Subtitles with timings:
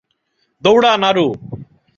[0.63, 1.27] দৌড়া, নারু।